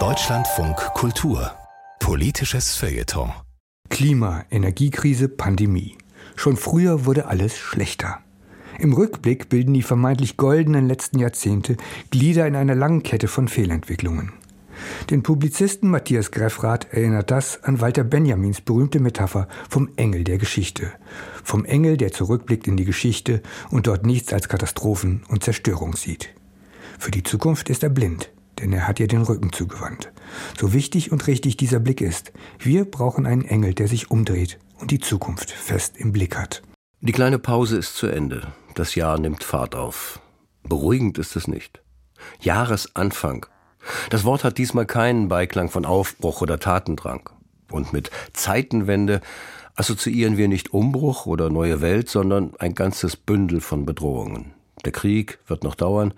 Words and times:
Deutschlandfunk 0.00 0.74
Kultur 0.94 1.52
Politisches 2.00 2.74
Feuilleton 2.74 3.30
Klima, 3.88 4.44
Energiekrise, 4.50 5.28
Pandemie. 5.28 5.96
Schon 6.34 6.56
früher 6.56 7.06
wurde 7.06 7.26
alles 7.26 7.56
schlechter. 7.56 8.18
Im 8.80 8.94
Rückblick 8.94 9.48
bilden 9.48 9.74
die 9.74 9.82
vermeintlich 9.82 10.36
goldenen 10.36 10.88
letzten 10.88 11.20
Jahrzehnte 11.20 11.76
Glieder 12.10 12.48
in 12.48 12.56
einer 12.56 12.74
langen 12.74 13.04
Kette 13.04 13.28
von 13.28 13.46
Fehlentwicklungen. 13.46 14.32
Den 15.10 15.22
Publizisten 15.22 15.88
Matthias 15.88 16.32
Greffrath 16.32 16.92
erinnert 16.92 17.30
das 17.30 17.62
an 17.62 17.80
Walter 17.80 18.02
Benjamins 18.02 18.60
berühmte 18.60 18.98
Metapher 18.98 19.46
vom 19.70 19.88
Engel 19.94 20.24
der 20.24 20.38
Geschichte. 20.38 20.90
Vom 21.44 21.64
Engel, 21.64 21.96
der 21.96 22.10
zurückblickt 22.10 22.66
in 22.66 22.76
die 22.76 22.86
Geschichte 22.86 23.40
und 23.70 23.86
dort 23.86 24.04
nichts 24.04 24.32
als 24.32 24.48
Katastrophen 24.48 25.22
und 25.28 25.44
Zerstörung 25.44 25.94
sieht. 25.94 26.34
Für 26.98 27.10
die 27.10 27.22
Zukunft 27.22 27.70
ist 27.70 27.82
er 27.82 27.90
blind, 27.90 28.30
denn 28.58 28.72
er 28.72 28.86
hat 28.86 29.00
ihr 29.00 29.08
den 29.08 29.22
Rücken 29.22 29.52
zugewandt. 29.52 30.12
So 30.58 30.72
wichtig 30.72 31.12
und 31.12 31.26
richtig 31.26 31.56
dieser 31.56 31.80
Blick 31.80 32.00
ist, 32.00 32.32
wir 32.58 32.84
brauchen 32.84 33.26
einen 33.26 33.44
Engel, 33.44 33.74
der 33.74 33.88
sich 33.88 34.10
umdreht 34.10 34.58
und 34.78 34.90
die 34.90 35.00
Zukunft 35.00 35.50
fest 35.50 35.96
im 35.96 36.12
Blick 36.12 36.36
hat. 36.36 36.62
Die 37.00 37.12
kleine 37.12 37.38
Pause 37.38 37.76
ist 37.76 37.96
zu 37.96 38.06
Ende. 38.06 38.52
Das 38.74 38.94
Jahr 38.94 39.18
nimmt 39.18 39.44
Fahrt 39.44 39.74
auf. 39.74 40.20
Beruhigend 40.62 41.18
ist 41.18 41.36
es 41.36 41.46
nicht. 41.46 41.82
Jahresanfang. 42.40 43.46
Das 44.10 44.24
Wort 44.24 44.44
hat 44.44 44.58
diesmal 44.58 44.86
keinen 44.86 45.28
Beiklang 45.28 45.68
von 45.68 45.84
Aufbruch 45.84 46.40
oder 46.40 46.58
Tatendrang. 46.58 47.28
Und 47.70 47.92
mit 47.92 48.10
Zeitenwende 48.32 49.20
assoziieren 49.76 50.36
wir 50.36 50.48
nicht 50.48 50.72
Umbruch 50.72 51.26
oder 51.26 51.50
neue 51.50 51.80
Welt, 51.80 52.08
sondern 52.08 52.54
ein 52.58 52.74
ganzes 52.74 53.16
Bündel 53.16 53.60
von 53.60 53.84
Bedrohungen. 53.84 54.54
Der 54.84 54.92
Krieg 54.92 55.38
wird 55.46 55.64
noch 55.64 55.74
dauern, 55.74 56.14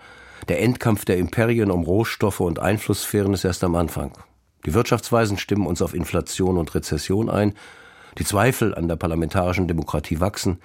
der 0.48 0.60
Endkampf 0.60 1.04
der 1.04 1.18
Imperien 1.18 1.70
um 1.70 1.82
Rohstoffe 1.82 2.40
und 2.40 2.58
Einflusssphären 2.58 3.34
ist 3.34 3.44
erst 3.44 3.64
am 3.64 3.74
Anfang. 3.74 4.12
Die 4.64 4.74
Wirtschaftsweisen 4.74 5.38
stimmen 5.38 5.66
uns 5.66 5.82
auf 5.82 5.94
Inflation 5.94 6.58
und 6.58 6.74
Rezession 6.74 7.30
ein, 7.30 7.54
die 8.18 8.24
Zweifel 8.24 8.74
an 8.74 8.88
der 8.88 8.96
parlamentarischen 8.96 9.68
Demokratie 9.68 10.20
wachsen, 10.20 10.58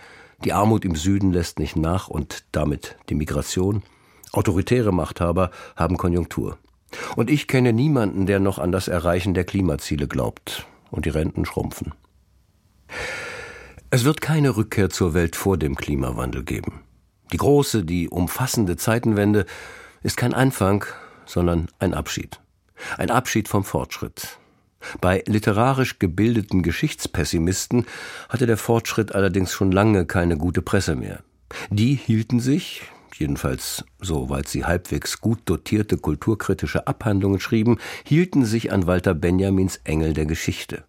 die 0.43 0.53
Armut 0.53 0.85
im 0.85 0.95
Süden 0.95 1.31
lässt 1.31 1.59
nicht 1.59 1.75
nach 1.75 2.07
und 2.07 2.45
damit 2.51 2.97
die 3.09 3.15
Migration. 3.15 3.83
Autoritäre 4.31 4.91
Machthaber 4.91 5.51
haben 5.75 5.97
Konjunktur. 5.97 6.57
Und 7.15 7.29
ich 7.29 7.47
kenne 7.47 7.73
niemanden, 7.73 8.25
der 8.25 8.39
noch 8.39 8.57
an 8.57 8.71
das 8.71 8.87
Erreichen 8.87 9.33
der 9.33 9.43
Klimaziele 9.43 10.07
glaubt. 10.07 10.65
Und 10.89 11.05
die 11.05 11.09
Renten 11.09 11.45
schrumpfen. 11.45 11.93
Es 13.91 14.03
wird 14.03 14.19
keine 14.19 14.57
Rückkehr 14.57 14.89
zur 14.89 15.13
Welt 15.13 15.35
vor 15.35 15.57
dem 15.57 15.75
Klimawandel 15.75 16.43
geben. 16.43 16.81
Die 17.31 17.37
große, 17.37 17.83
die 17.83 18.09
umfassende 18.09 18.75
Zeitenwende 18.75 19.45
ist 20.03 20.17
kein 20.17 20.33
Anfang, 20.33 20.85
sondern 21.25 21.67
ein 21.79 21.93
Abschied. 21.93 22.39
Ein 22.97 23.11
Abschied 23.11 23.47
vom 23.47 23.63
Fortschritt. 23.63 24.37
Bei 24.99 25.23
literarisch 25.27 25.99
gebildeten 25.99 26.63
Geschichtspessimisten 26.63 27.85
hatte 28.29 28.47
der 28.47 28.57
Fortschritt 28.57 29.13
allerdings 29.13 29.53
schon 29.53 29.71
lange 29.71 30.05
keine 30.05 30.37
gute 30.37 30.61
Presse 30.61 30.95
mehr. 30.95 31.21
Die 31.69 31.93
hielten 31.93 32.39
sich, 32.39 32.83
jedenfalls 33.15 33.85
soweit 33.99 34.47
sie 34.47 34.65
halbwegs 34.65 35.21
gut 35.21 35.39
dotierte 35.45 35.97
kulturkritische 35.97 36.87
Abhandlungen 36.87 37.39
schrieben, 37.39 37.77
hielten 38.03 38.45
sich 38.45 38.71
an 38.71 38.87
Walter 38.87 39.13
Benjamins 39.13 39.79
Engel 39.83 40.13
der 40.13 40.25
Geschichte. 40.25 40.83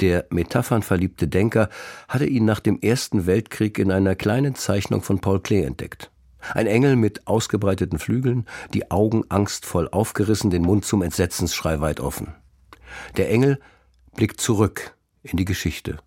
Der 0.00 0.26
metaphernverliebte 0.30 1.28
Denker 1.28 1.68
hatte 2.08 2.26
ihn 2.26 2.44
nach 2.44 2.60
dem 2.60 2.80
Ersten 2.80 3.26
Weltkrieg 3.26 3.78
in 3.78 3.90
einer 3.90 4.14
kleinen 4.14 4.54
Zeichnung 4.54 5.02
von 5.02 5.20
Paul 5.20 5.40
Klee 5.40 5.62
entdeckt. 5.62 6.10
Ein 6.54 6.66
Engel 6.66 6.96
mit 6.96 7.26
ausgebreiteten 7.26 7.98
Flügeln, 7.98 8.46
die 8.74 8.90
Augen 8.90 9.22
angstvoll 9.28 9.88
aufgerissen, 9.88 10.50
den 10.50 10.62
Mund 10.62 10.84
zum 10.84 11.02
Entsetzensschrei 11.02 11.80
weit 11.80 12.00
offen. 12.00 12.34
Der 13.16 13.30
Engel 13.30 13.60
blickt 14.14 14.40
zurück 14.40 14.96
in 15.22 15.36
die 15.36 15.44
Geschichte. 15.44 15.98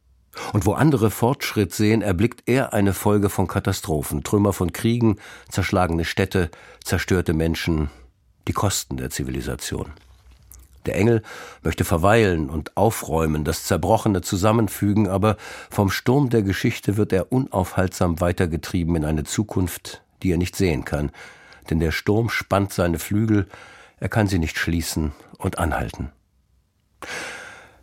Und 0.52 0.66
wo 0.66 0.74
andere 0.74 1.12
Fortschritt 1.12 1.74
sehen, 1.74 2.02
erblickt 2.02 2.44
er 2.46 2.74
eine 2.74 2.94
Folge 2.94 3.30
von 3.30 3.48
Katastrophen, 3.48 4.24
Trümmer 4.24 4.52
von 4.52 4.74
Kriegen, 4.74 5.16
zerschlagene 5.50 6.04
Städte, 6.04 6.52
zerstörte 6.84 7.34
Menschen, 7.34 7.90
die 8.48 8.54
Kosten 8.54 8.98
der 8.98 9.10
Zivilisation. 9.10 9.94
Der 10.86 10.96
Engel 10.96 11.22
möchte 11.64 11.84
verweilen 11.84 12.50
und 12.50 12.78
aufräumen, 12.78 13.44
das 13.44 13.66
Zerbrochene 13.66 14.22
zusammenfügen, 14.22 15.08
aber 15.08 15.38
vom 15.70 15.90
Sturm 15.90 16.30
der 16.30 16.44
Geschichte 16.44 16.98
wird 16.98 17.12
er 17.14 17.32
unaufhaltsam 17.32 18.22
weitergetrieben 18.22 18.96
in 18.96 19.06
eine 19.06 19.24
Zukunft, 19.24 20.04
die 20.22 20.32
er 20.32 20.38
nicht 20.38 20.56
sehen 20.56 20.86
kann, 20.86 21.12
denn 21.70 21.80
der 21.80 21.92
Sturm 21.92 22.30
spannt 22.30 22.74
seine 22.74 23.00
Flügel, 23.00 23.48
er 24.00 24.10
kann 24.10 24.28
sie 24.28 24.40
nicht 24.40 24.58
schließen 24.58 25.14
und 25.38 25.58
anhalten. 25.58 26.12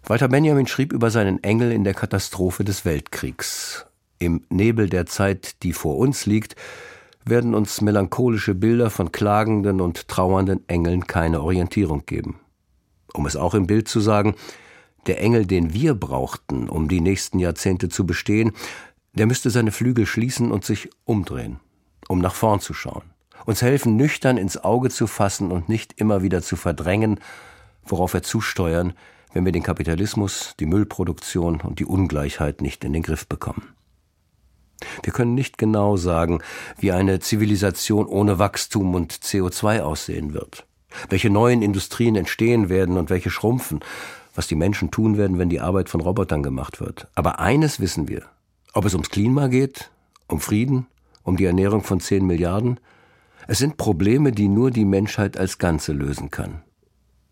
Walter 0.05 0.29
Benjamin 0.29 0.67
schrieb 0.67 0.93
über 0.93 1.11
seinen 1.11 1.43
Engel 1.43 1.73
in 1.73 1.85
der 1.85 1.95
Katastrophe 1.95 2.65
des 2.65 2.85
Weltkriegs. 2.85 3.87
Im 4.19 4.45
Nebel 4.51 4.89
der 4.89 5.07
Zeit, 5.07 5.63
die 5.63 5.73
vor 5.73 5.97
uns 5.97 6.27
liegt, 6.27 6.57
werden 7.25 7.55
uns 7.55 7.81
melancholische 7.81 8.55
Bilder 8.55 8.91
von 8.91 9.13
klagenden 9.13 9.81
und 9.81 10.09
trauernden 10.09 10.69
Engeln 10.69 11.07
keine 11.07 11.41
Orientierung 11.41 12.05
geben. 12.05 12.42
Um 13.15 13.27
es 13.27 13.37
auch 13.37 13.55
im 13.55 13.67
Bild 13.67 13.89
zu 13.89 14.01
sagen, 14.01 14.35
der 15.07 15.21
Engel, 15.21 15.47
den 15.47 15.75
wir 15.75 15.95
brauchten, 15.95 16.69
um 16.69 16.89
die 16.89 17.01
nächsten 17.01 17.39
Jahrzehnte 17.39 17.89
zu 17.89 18.07
bestehen, 18.07 18.53
der 19.15 19.27
müsste 19.27 19.51
seine 19.51 19.73
Flügel 19.73 20.07
schließen 20.07 20.51
und 20.51 20.65
sich 20.65 20.91
umdrehen, 21.05 21.61
um 22.09 22.21
nach 22.21 22.35
vorn 22.35 22.61
zu 22.61 22.73
schauen, 22.73 23.03
uns 23.45 23.63
helfen, 23.63 23.97
nüchtern 23.97 24.37
ins 24.37 24.57
Auge 24.57 24.91
zu 24.91 25.07
fassen 25.07 25.51
und 25.51 25.69
nicht 25.69 26.01
immer 26.01 26.23
wieder 26.23 26.43
zu 26.43 26.57
verdrängen, 26.57 27.21
worauf 27.85 28.15
wir 28.15 28.23
zusteuern, 28.23 28.95
wenn 29.33 29.45
wir 29.45 29.53
den 29.53 29.63
Kapitalismus, 29.63 30.55
die 30.61 30.67
Müllproduktion 30.67 31.61
und 31.61 31.79
die 31.79 31.87
Ungleichheit 31.87 32.63
nicht 32.63 32.85
in 32.85 32.93
den 32.93 33.03
Griff 33.03 33.27
bekommen. 33.27 33.75
Wir 35.03 35.13
können 35.13 35.35
nicht 35.35 35.59
genau 35.59 35.97
sagen, 35.97 36.41
wie 36.79 36.93
eine 36.93 37.21
Zivilisation 37.21 38.07
ohne 38.07 38.39
Wachstum 38.39 38.95
und 38.95 39.13
CO2 39.13 39.81
aussehen 39.81 40.33
wird 40.35 40.67
welche 41.09 41.31
neuen 41.31 41.63
Industrien 41.63 42.17
entstehen 42.17 42.69
werden 42.69 42.97
und 42.97 43.11
welche 43.11 43.31
schrumpfen, 43.31 43.81
was 44.35 44.47
die 44.47 44.55
Menschen 44.55 44.91
tun 44.91 45.17
werden, 45.19 45.39
wenn 45.39 45.49
die 45.49 45.61
Arbeit 45.61 45.89
von 45.89 46.01
Robotern 46.01 46.43
gemacht 46.43 46.81
wird. 46.81 47.09
Aber 47.15 47.39
eines 47.39 47.81
wissen 47.81 48.09
wir, 48.09 48.23
ob 48.73 48.85
es 48.85 48.95
ums 48.95 49.11
Klima 49.11 49.49
geht, 49.49 49.91
um 50.29 50.41
Frieden, 50.41 50.87
um 51.23 51.37
die 51.37 51.45
Ernährung 51.45 51.83
von 51.83 52.01
zehn 52.01 52.27
Milliarden, 52.27 52.81
es 53.47 53.59
sind 53.59 53.77
Probleme, 53.77 54.33
die 54.33 54.49
nur 54.49 54.71
die 54.71 54.85
Menschheit 54.85 55.37
als 55.37 55.59
Ganze 55.59 55.93
lösen 55.93 56.31
kann. 56.31 56.63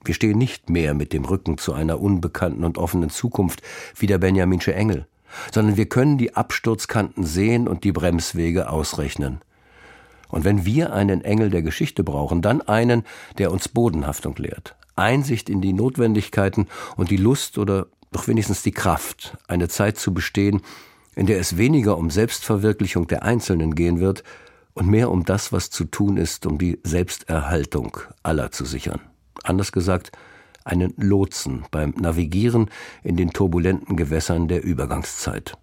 Wir 0.04 0.14
stehen 0.14 0.38
nicht 0.38 0.70
mehr 0.70 0.94
mit 0.94 1.12
dem 1.12 1.24
Rücken 1.24 1.58
zu 1.58 1.72
einer 1.72 2.00
unbekannten 2.00 2.64
und 2.64 2.78
offenen 2.78 3.10
Zukunft 3.10 3.62
wie 3.96 4.06
der 4.06 4.18
Benjaminsche 4.18 4.74
Engel, 4.74 5.06
sondern 5.52 5.76
wir 5.76 5.88
können 5.88 6.18
die 6.18 6.34
Absturzkanten 6.34 7.24
sehen 7.24 7.68
und 7.68 7.84
die 7.84 7.92
Bremswege 7.92 8.70
ausrechnen. 8.70 9.40
Und 10.30 10.44
wenn 10.44 10.64
wir 10.64 10.92
einen 10.92 11.22
Engel 11.22 11.50
der 11.50 11.62
Geschichte 11.62 12.04
brauchen, 12.04 12.42
dann 12.42 12.62
einen, 12.62 13.04
der 13.38 13.50
uns 13.50 13.68
Bodenhaftung 13.68 14.36
lehrt, 14.36 14.76
Einsicht 14.96 15.48
in 15.48 15.60
die 15.60 15.72
Notwendigkeiten 15.72 16.68
und 16.96 17.10
die 17.10 17.16
Lust 17.16 17.58
oder 17.58 17.86
doch 18.12 18.28
wenigstens 18.28 18.62
die 18.62 18.72
Kraft, 18.72 19.36
eine 19.48 19.68
Zeit 19.68 19.98
zu 19.98 20.12
bestehen, 20.12 20.62
in 21.14 21.26
der 21.26 21.38
es 21.38 21.56
weniger 21.56 21.98
um 21.98 22.10
Selbstverwirklichung 22.10 23.06
der 23.06 23.22
Einzelnen 23.22 23.74
gehen 23.74 24.00
wird 24.00 24.24
und 24.74 24.88
mehr 24.88 25.10
um 25.10 25.24
das, 25.24 25.52
was 25.52 25.70
zu 25.70 25.84
tun 25.84 26.16
ist, 26.16 26.46
um 26.46 26.58
die 26.58 26.80
Selbsterhaltung 26.84 27.98
aller 28.22 28.52
zu 28.52 28.64
sichern. 28.64 29.00
Anders 29.42 29.72
gesagt, 29.72 30.12
einen 30.64 30.94
Lotsen 30.96 31.64
beim 31.70 31.90
Navigieren 31.98 32.70
in 33.02 33.16
den 33.16 33.30
turbulenten 33.32 33.96
Gewässern 33.96 34.48
der 34.48 34.62
Übergangszeit. 34.62 35.56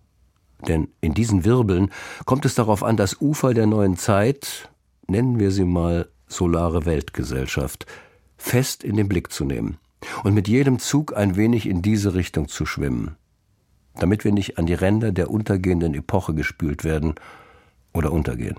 Denn 0.68 0.88
in 1.01 1.13
diesen 1.13 1.45
Wirbeln 1.45 1.91
kommt 2.25 2.45
es 2.45 2.56
darauf 2.56 2.84
an, 2.84 2.97
das 2.97 3.22
Ufer 3.22 3.53
der 3.53 3.68
neuen 3.68 3.97
Zeit, 3.97 4.69
nennen 5.07 5.40
wir 5.40 5.51
sie 5.51 5.66
mal 5.66 6.09
solare 6.28 6.85
Weltgesellschaft, 6.85 7.85
fest 8.38 8.83
in 8.83 8.95
den 8.95 9.07
Blick 9.07 9.31
zu 9.31 9.45
nehmen 9.45 9.77
und 10.24 10.33
mit 10.33 10.48
jedem 10.48 10.80
Zug 10.80 11.15
ein 11.15 11.36
wenig 11.36 11.68
in 11.68 11.81
diese 11.81 12.13
Richtung 12.13 12.48
zu 12.48 12.65
schwimmen, 12.65 13.15
damit 13.95 14.24
wir 14.24 14.31
nicht 14.31 14.57
an 14.57 14.65
die 14.65 14.74
Ränder 14.74 15.12
der 15.12 15.30
untergehenden 15.30 15.94
Epoche 15.94 16.33
gespült 16.33 16.83
werden 16.83 17.15
oder 17.94 18.12
untergehen. 18.12 18.57